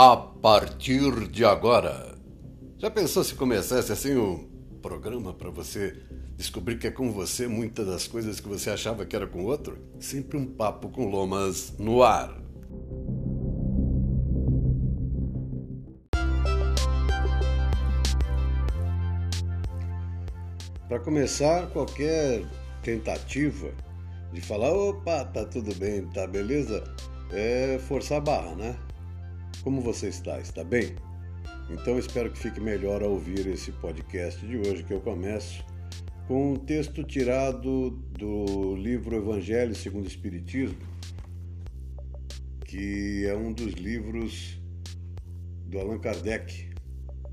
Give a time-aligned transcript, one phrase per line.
[0.00, 2.14] a partir de agora.
[2.78, 4.48] Já pensou se começasse assim um
[4.80, 5.92] programa para você
[6.36, 9.76] descobrir que é com você muitas das coisas que você achava que era com outro?
[9.98, 12.32] Sempre um papo com lomas no ar.
[20.88, 22.46] Para começar, qualquer
[22.84, 23.72] tentativa
[24.32, 26.84] de falar, opa, tá tudo bem, tá beleza,
[27.32, 28.76] é forçar a barra, né?
[29.62, 30.38] Como você está?
[30.40, 30.96] Está bem?
[31.70, 35.64] Então espero que fique melhor ao ouvir esse podcast de hoje que eu começo
[36.26, 40.78] com um texto tirado do livro Evangelho segundo o Espiritismo,
[42.66, 44.60] que é um dos livros
[45.66, 46.70] do Allan Kardec.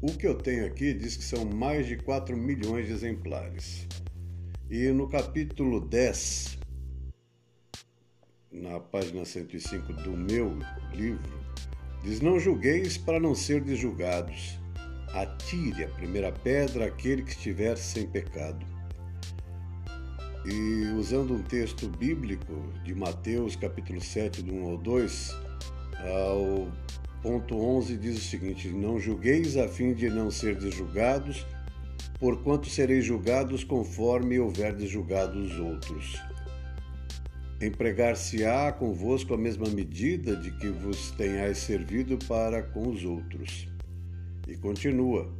[0.01, 3.87] O que eu tenho aqui diz que são mais de 4 milhões de exemplares.
[4.69, 6.57] E no capítulo 10,
[8.51, 10.57] na página 105 do meu
[10.93, 11.44] livro,
[12.05, 14.59] Diz: Não julgueis para não ser julgados.
[15.11, 18.63] Atire a primeira pedra aquele que estiver sem pecado.
[20.45, 25.31] E usando um texto bíblico de Mateus, capítulo 7, do 1 ao 2,
[25.97, 26.71] ao
[27.23, 31.43] ponto 11 diz o seguinte: Não julgueis a fim de não ser julgados,
[32.19, 36.21] porquanto sereis julgados conforme houverdes julgado os outros
[37.61, 43.67] empregar-se-á convosco a mesma medida de que vos tenhais servido para com os outros.
[44.47, 45.33] E continua: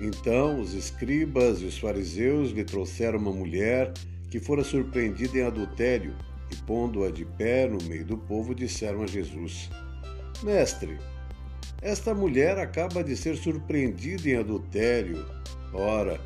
[0.00, 3.92] Então os escribas e os fariseus lhe trouxeram uma mulher
[4.30, 6.14] que fora surpreendida em adultério,
[6.50, 9.70] e pondo-a de pé no meio do povo, disseram a Jesus:
[10.42, 10.98] Mestre,
[11.80, 15.24] esta mulher acaba de ser surpreendida em adultério.
[15.72, 16.20] Ora,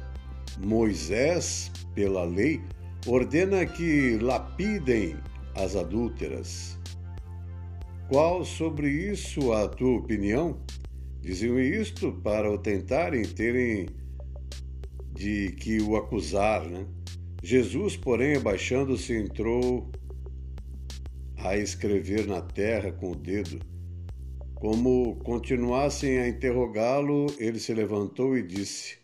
[0.59, 2.61] Moisés, pela lei,
[3.06, 5.16] ordena que lapidem
[5.54, 6.78] as adúlteras.
[8.08, 10.60] Qual sobre isso a tua opinião?
[11.20, 13.86] Diziam isto para o tentarem terem
[15.12, 16.86] de que o acusar, né?
[17.42, 19.91] Jesus, porém, abaixando-se, entrou
[21.36, 23.59] a escrever na terra com o dedo.
[24.54, 28.98] Como continuassem a interrogá-lo, ele se levantou e disse: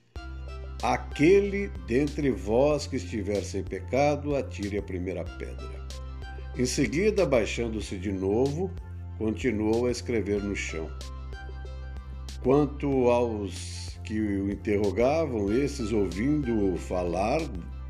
[0.84, 5.89] Aquele dentre vós que estiver sem pecado, atire a primeira pedra.
[6.59, 8.71] Em seguida, baixando-se de novo,
[9.17, 10.91] continuou a escrever no chão.
[12.43, 17.41] Quanto aos que o interrogavam, esses, ouvindo-o falar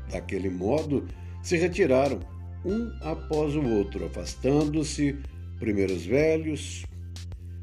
[0.09, 1.05] daquele modo,
[1.43, 2.21] se retiraram,
[2.63, 5.19] um após o outro, afastando-se,
[5.59, 6.85] primeiro os velhos.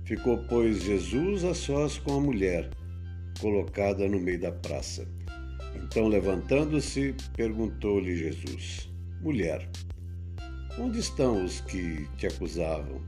[0.04, 2.68] Ficou, pois, Jesus a sós com a mulher,
[3.40, 5.08] colocada no meio da praça.
[5.74, 8.90] Então, levantando-se, perguntou-lhe Jesus:
[9.20, 9.68] Mulher,
[10.78, 13.02] Onde estão os que te acusavam?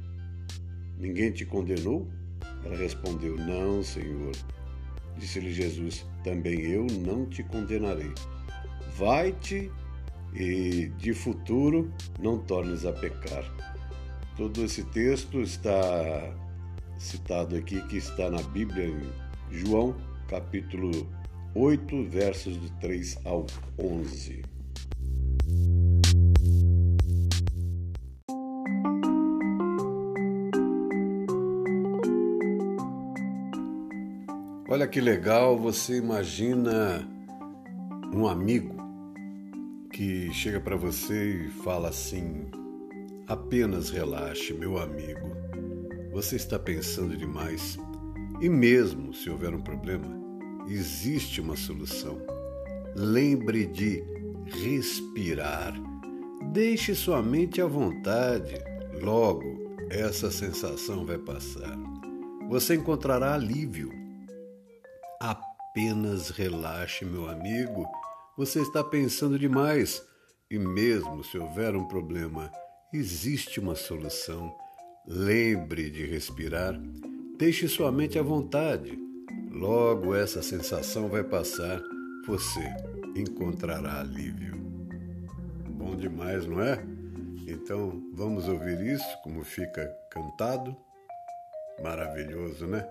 [0.99, 2.07] Ninguém te condenou?
[2.63, 4.33] Ela respondeu: Não, Senhor.
[5.17, 8.13] Disse-lhe Jesus: Também eu não te condenarei.
[8.99, 9.71] Vai-te
[10.35, 13.45] e de futuro não tornes a pecar.
[14.37, 16.35] Todo esse texto está
[16.99, 19.01] citado aqui, que está na Bíblia em
[19.51, 19.97] João,
[20.29, 21.09] capítulo
[21.57, 23.47] 8, versos de 3 ao
[23.79, 24.43] 11.
[34.69, 37.09] Olha que legal, você imagina
[38.13, 38.75] um amigo
[39.93, 42.51] que chega para você e fala assim:
[43.29, 45.31] apenas relaxe, meu amigo.
[46.11, 47.79] Você está pensando demais.
[48.41, 50.24] E mesmo se houver um problema,
[50.67, 52.19] existe uma solução.
[52.95, 54.03] Lembre de
[54.47, 55.75] respirar.
[56.53, 58.55] Deixe sua mente à vontade.
[59.01, 59.45] Logo,
[59.91, 61.77] essa sensação vai passar.
[62.49, 64.05] Você encontrará alívio
[65.21, 67.85] Apenas relaxe, meu amigo.
[68.37, 70.03] Você está pensando demais.
[70.51, 72.53] E mesmo se houver um problema,
[72.93, 74.55] existe uma solução.
[75.07, 76.79] Lembre de respirar.
[77.39, 78.99] Deixe sua mente à vontade.
[79.55, 81.81] Logo essa sensação vai passar.
[82.27, 82.61] Você
[83.17, 84.57] encontrará alívio.
[85.71, 86.83] Bom demais, não é?
[87.47, 90.77] Então vamos ouvir isso como fica cantado.
[91.81, 92.85] Maravilhoso, né?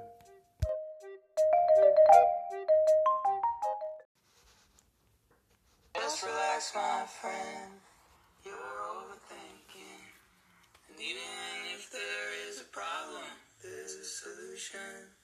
[14.23, 15.22] solution.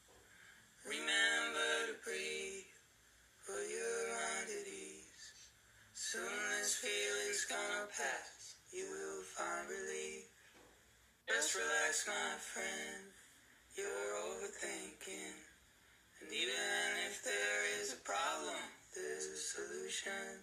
[0.85, 2.71] Remember to breathe.
[3.45, 5.27] Put your mind at ease.
[5.93, 6.23] Soon
[6.59, 8.55] this feeling's gonna pass.
[8.71, 10.25] You will find relief.
[11.27, 13.11] Just relax, my friend.
[13.75, 15.35] you're overthinking.
[16.21, 18.59] And even if there is a problem,
[18.95, 20.38] there's a solution.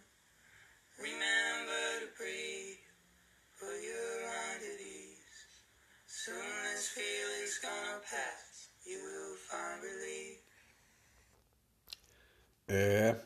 [12.69, 13.17] É.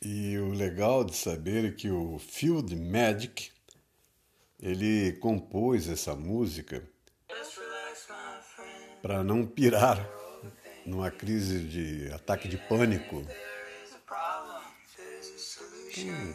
[0.00, 3.52] E o legal de saber é que o Field Magic
[4.60, 6.82] ele compôs essa música
[9.00, 10.08] para não pirar
[10.86, 13.26] numa crise de ataque de pânico.
[15.98, 16.34] Hum.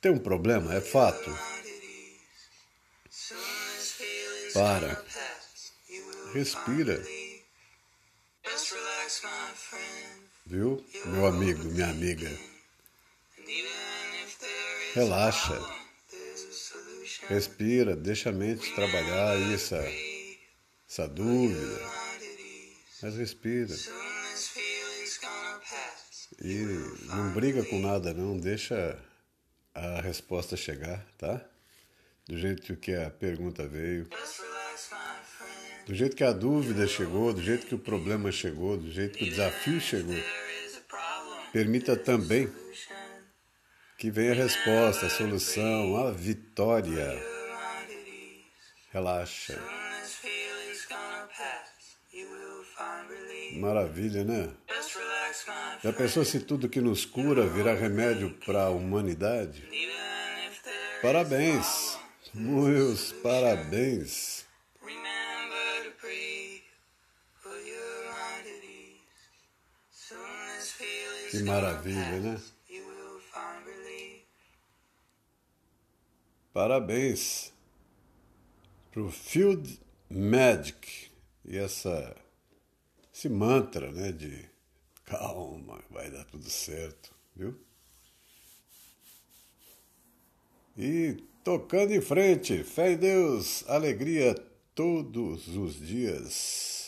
[0.00, 1.30] Tem um problema, é fato.
[4.54, 5.04] Para.
[6.32, 7.19] Respira.
[10.50, 12.28] Viu, meu amigo, minha amiga?
[14.94, 15.56] Relaxa.
[17.28, 19.80] Respira, deixa a mente trabalhar essa,
[20.88, 21.78] essa dúvida.
[23.00, 23.72] Mas respira.
[26.42, 26.56] E
[27.04, 28.98] não briga com nada não, deixa
[29.72, 31.40] a resposta chegar, tá?
[32.26, 34.08] Do jeito que a pergunta veio.
[35.86, 39.24] Do jeito que a dúvida chegou, do jeito que o problema chegou, do jeito que
[39.24, 40.39] o desafio chegou.
[41.52, 42.48] Permita também
[43.98, 47.20] que venha a resposta, a solução, a vitória.
[48.92, 49.60] Relaxa.
[53.56, 54.50] Maravilha, né?
[55.82, 59.68] Já pensou se tudo que nos cura virar remédio para a humanidade?
[61.02, 61.98] Parabéns,
[62.34, 64.39] meus parabéns.
[71.30, 72.40] Que maravilha, né?
[76.52, 77.52] Parabéns
[78.90, 79.80] para o Field
[80.10, 81.08] Magic
[81.44, 82.16] e essa,
[83.14, 84.48] esse mantra né, de
[85.04, 87.56] calma, vai dar tudo certo, viu?
[90.76, 94.34] E tocando em frente, fé em Deus, alegria
[94.74, 96.79] todos os dias.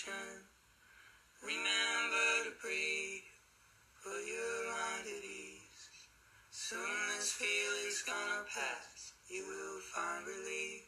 [0.00, 0.48] Solution.
[1.42, 3.28] Remember to breathe,
[4.04, 5.88] put your mind at ease.
[6.50, 10.84] Soon this feeling's gonna pass, you will find relief.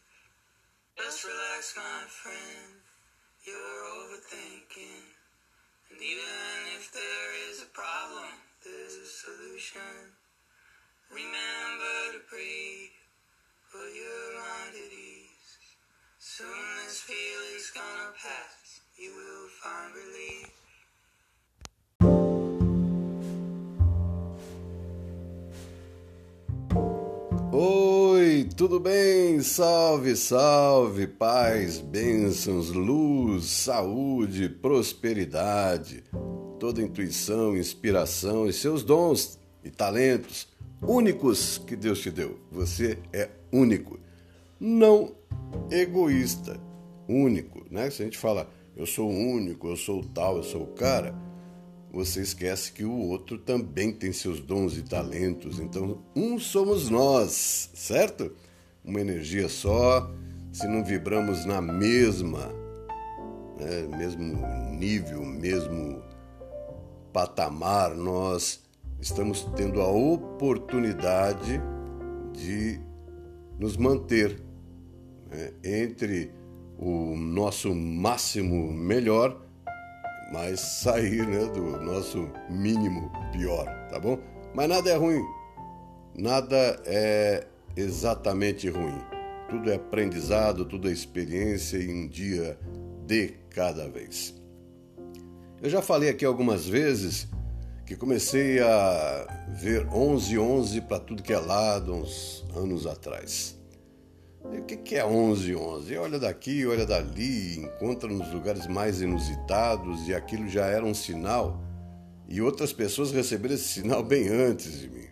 [0.97, 2.82] Just relax, my friend,
[28.63, 29.41] tudo bem?
[29.41, 36.05] Salve, salve, paz, bênçãos, luz, saúde, prosperidade,
[36.61, 40.47] toda intuição, inspiração e seus dons e talentos
[40.81, 42.39] únicos que Deus te deu.
[42.53, 43.99] Você é único,
[44.61, 45.13] não
[45.69, 46.57] egoísta,
[47.09, 47.91] único, né?
[47.91, 51.13] Se a gente fala eu sou único, eu sou tal, eu sou o cara,
[51.93, 55.59] você esquece que o outro também tem seus dons e talentos.
[55.59, 58.31] Então, um somos nós, certo?
[58.85, 60.11] Uma energia só.
[60.53, 62.49] Se não vibramos na mesma,
[63.59, 64.39] né, mesmo
[64.71, 66.03] nível, mesmo
[67.13, 68.63] patamar, nós
[69.01, 71.61] estamos tendo a oportunidade
[72.33, 72.81] de
[73.59, 74.43] nos manter
[75.31, 76.33] né, entre
[76.79, 79.41] o nosso máximo melhor,
[80.33, 84.19] mas sair né, do nosso mínimo pior, tá bom?
[84.55, 85.23] Mas nada é ruim,
[86.15, 87.47] nada é
[87.77, 89.01] exatamente ruim.
[89.49, 92.59] Tudo é aprendizado, tudo é experiência e um dia
[93.07, 94.35] de cada vez.
[95.61, 97.29] Eu já falei aqui algumas vezes
[97.87, 103.59] que comecei a ver 11 11 para tudo que é lado uns anos atrás.
[104.51, 105.97] E o que é 11 11?
[105.97, 111.63] Olha daqui, olha dali, encontra nos lugares mais inusitados e aquilo já era um sinal
[112.29, 115.07] e outras pessoas receberam esse sinal bem antes de mim.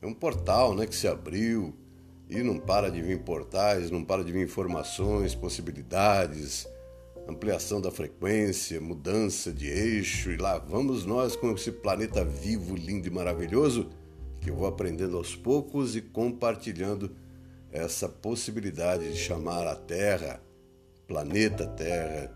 [0.00, 1.74] É um portal né, que se abriu
[2.32, 6.66] e não para de vir portais, não para de vir informações, possibilidades,
[7.28, 13.06] ampliação da frequência, mudança de eixo, e lá vamos nós com esse planeta vivo, lindo
[13.06, 13.90] e maravilhoso,
[14.40, 17.14] que eu vou aprendendo aos poucos e compartilhando
[17.70, 20.42] essa possibilidade de chamar a Terra,
[21.06, 22.32] planeta Terra,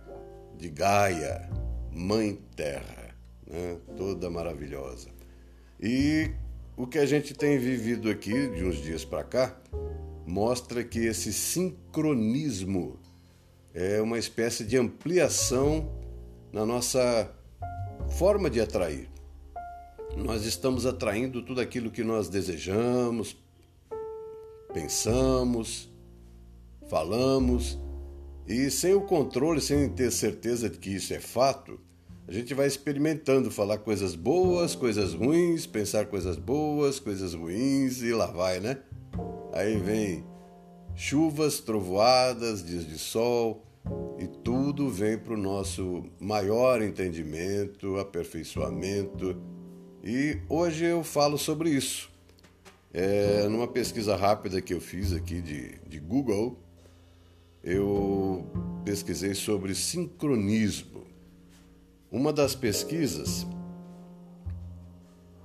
[0.56, 1.48] de Gaia,
[1.90, 3.78] Mãe Terra, né?
[3.96, 5.08] toda maravilhosa.
[5.80, 6.30] E
[6.76, 9.56] o que a gente tem vivido aqui de uns dias para cá
[10.26, 12.98] mostra que esse sincronismo
[13.72, 15.88] é uma espécie de ampliação
[16.52, 17.32] na nossa
[18.18, 19.08] forma de atrair.
[20.16, 23.36] Nós estamos atraindo tudo aquilo que nós desejamos,
[24.72, 25.88] pensamos,
[26.88, 27.78] falamos,
[28.48, 31.78] e sem o controle, sem ter certeza de que isso é fato,
[32.28, 38.12] a gente vai experimentando falar coisas boas, coisas ruins, pensar coisas boas, coisas ruins e
[38.12, 38.78] lá vai, né?
[39.56, 40.22] Aí vem
[40.94, 43.64] chuvas, trovoadas, dias de sol
[44.18, 49.40] e tudo vem para o nosso maior entendimento, aperfeiçoamento.
[50.04, 52.10] E hoje eu falo sobre isso.
[52.92, 56.58] É, numa pesquisa rápida que eu fiz aqui de, de Google,
[57.64, 58.44] eu
[58.84, 61.04] pesquisei sobre sincronismo.
[62.12, 63.46] Uma das pesquisas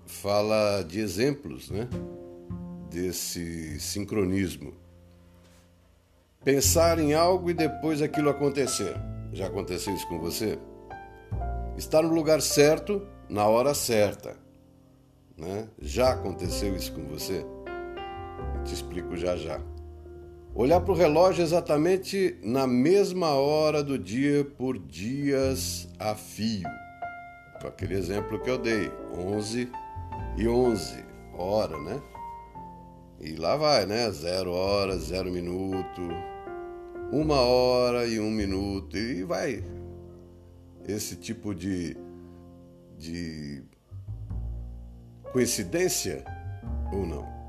[0.06, 1.88] fala de exemplos né,
[2.91, 4.74] desse sincronismo.
[6.43, 8.93] Pensar em algo e depois aquilo acontecer.
[9.31, 10.60] Já aconteceu isso com você?
[11.77, 14.36] Estar no lugar certo na hora certa.
[15.38, 15.69] Né?
[15.79, 17.45] Já aconteceu isso com você?
[18.55, 19.62] Eu te explico já já.
[20.53, 26.67] Olhar para o relógio exatamente na mesma hora do dia por dias a fio.
[27.62, 29.71] Com aquele exemplo que eu dei, 11
[30.38, 31.05] e 11,
[31.38, 32.01] hora, né?
[33.21, 34.09] E lá vai, né?
[34.11, 36.01] Zero hora, zero minuto,
[37.11, 39.63] uma hora e um minuto, e vai.
[40.87, 41.95] Esse tipo de,
[42.97, 43.63] de
[45.31, 46.25] coincidência
[46.91, 47.41] ou não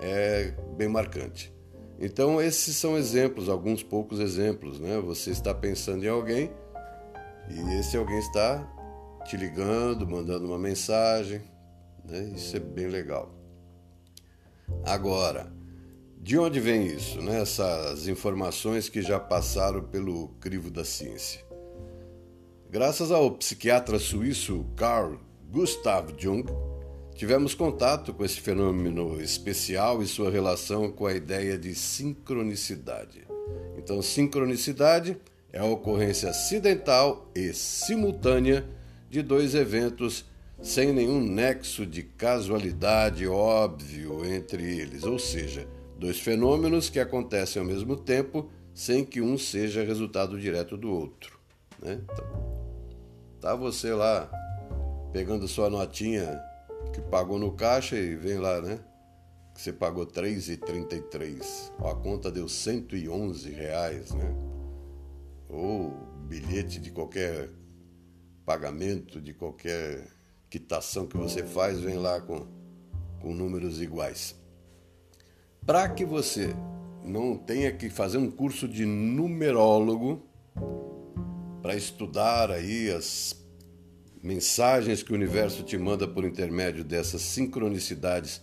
[0.00, 1.52] é bem marcante.
[2.00, 5.00] Então, esses são exemplos, alguns poucos exemplos, né?
[5.00, 6.50] Você está pensando em alguém
[7.50, 8.64] e esse alguém está
[9.24, 11.42] te ligando, mandando uma mensagem,
[12.04, 12.30] né?
[12.34, 13.37] Isso é bem legal.
[14.84, 15.52] Agora,
[16.20, 17.40] de onde vem isso, né?
[17.40, 21.44] Essas informações que já passaram pelo crivo da ciência.
[22.70, 25.18] Graças ao psiquiatra suíço Carl
[25.50, 26.44] Gustav Jung,
[27.18, 33.26] Tivemos contato com esse fenômeno especial e sua relação com a ideia de sincronicidade.
[33.76, 35.16] Então, sincronicidade
[35.52, 38.64] é a ocorrência acidental e simultânea
[39.10, 40.26] de dois eventos
[40.60, 47.68] sem nenhum nexo de casualidade óbvio entre eles, ou seja, dois fenômenos que acontecem ao
[47.68, 51.38] mesmo tempo sem que um seja resultado direto do outro.
[51.80, 52.00] Né?
[52.02, 52.26] Então,
[53.40, 54.30] tá você lá
[55.12, 56.40] pegando sua notinha
[56.92, 58.78] que pagou no caixa e vem lá, né?
[59.54, 61.72] Que você pagou R$ 3,33.
[61.78, 64.34] A conta deu 111 reais, né?
[65.48, 65.90] Ou
[66.28, 67.50] bilhete de qualquer
[68.44, 70.06] pagamento, de qualquer
[70.50, 72.46] quitação que você faz, vem lá com,
[73.20, 74.34] com números iguais.
[75.66, 76.54] Para que você
[77.04, 80.22] não tenha que fazer um curso de numerólogo
[81.62, 83.36] para estudar aí as
[84.22, 88.42] mensagens que o universo te manda por intermédio dessas sincronicidades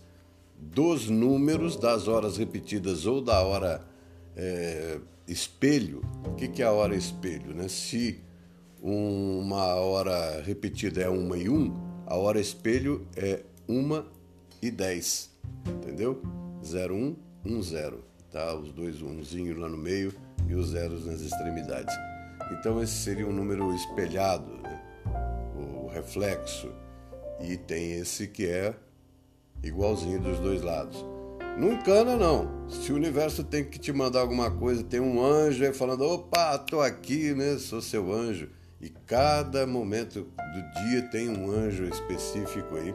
[0.58, 3.86] dos números, das horas repetidas ou da hora
[4.34, 4.98] é,
[5.28, 6.02] espelho.
[6.24, 7.54] O que é a hora espelho?
[7.54, 7.68] Né?
[7.68, 8.20] Se
[8.80, 11.74] uma hora repetida é uma e um,
[12.06, 14.06] a hora espelho é uma
[14.62, 15.30] e dez,
[15.66, 16.22] entendeu?
[16.64, 18.54] Zero um, zero, tá?
[18.54, 20.12] Os dois umzinhos lá no meio
[20.48, 21.94] e os zeros nas extremidades.
[22.52, 24.56] Então esse seria um número espelhado,
[25.96, 26.70] reflexo,
[27.40, 28.74] e tem esse que é
[29.62, 31.04] igualzinho dos dois lados.
[31.58, 32.68] Não encana, não.
[32.68, 36.58] Se o universo tem que te mandar alguma coisa, tem um anjo aí falando: opa,
[36.58, 37.56] tô aqui, né?
[37.56, 38.50] Sou seu anjo.
[38.80, 42.94] E cada momento do dia tem um anjo específico aí.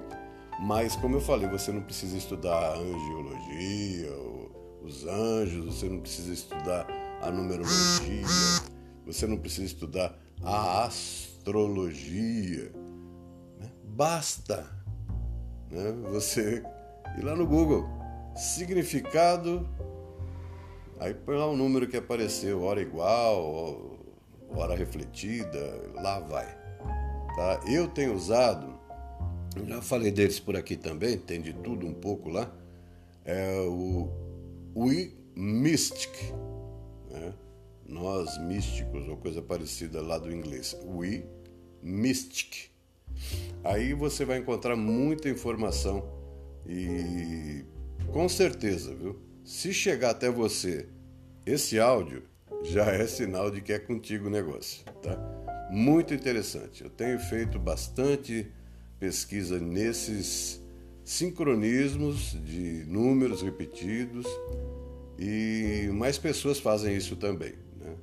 [0.59, 4.11] Mas, como eu falei, você não precisa estudar angiologia,
[4.83, 6.87] os anjos, você não precisa estudar
[7.21, 8.25] a numerologia,
[9.05, 12.71] você não precisa estudar a astrologia
[14.01, 14.65] basta
[15.69, 16.63] né, você
[17.17, 17.87] ir lá no Google,
[18.35, 19.69] significado,
[20.99, 23.99] aí põe lá o número que apareceu, hora igual,
[24.53, 26.45] hora refletida, lá vai.
[27.35, 27.61] Tá?
[27.67, 28.77] Eu tenho usado,
[29.65, 32.51] já falei deles por aqui também, tem de tudo um pouco lá,
[33.23, 34.09] é o
[34.75, 36.11] We Mystic,
[37.09, 37.33] né?
[37.87, 41.23] nós místicos, ou coisa parecida lá do inglês, We
[41.81, 42.69] Mystic.
[43.63, 46.03] Aí você vai encontrar muita informação
[46.65, 47.63] e
[48.11, 49.19] com certeza, viu?
[49.43, 50.87] Se chegar até você
[51.45, 52.23] esse áudio,
[52.63, 55.41] já é sinal de que é contigo o negócio, tá?
[55.71, 56.83] muito interessante.
[56.83, 58.51] Eu tenho feito bastante
[58.99, 60.61] pesquisa nesses
[61.03, 64.27] sincronismos de números repetidos
[65.17, 67.53] e mais pessoas fazem isso também.
[67.79, 67.95] Né?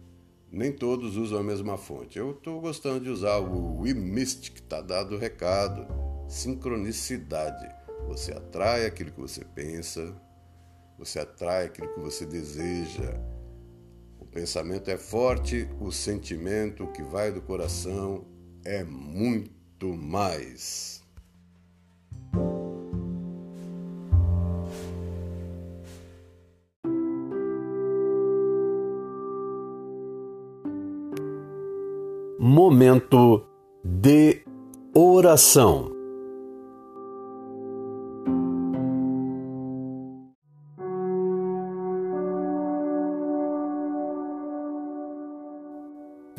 [0.50, 2.18] Nem todos usam a mesma fonte.
[2.18, 5.86] Eu estou gostando de usar o WeMystic, está dado o recado.
[6.26, 7.68] Sincronicidade.
[8.06, 10.14] Você atrai aquilo que você pensa,
[10.98, 13.14] você atrai aquilo que você deseja.
[14.38, 18.24] Pensamento é forte, o sentimento que vai do coração
[18.64, 21.02] é muito mais.
[32.38, 33.44] Momento
[33.84, 34.44] de
[34.94, 35.97] oração.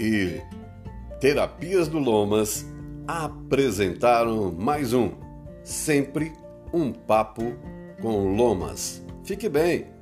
[0.00, 0.40] e
[1.20, 2.64] Terapias do Lomas
[3.06, 5.10] apresentaram mais um
[5.62, 6.32] Sempre
[6.72, 7.54] um Papo
[8.00, 9.04] com Lomas.
[9.22, 9.99] Fique bem!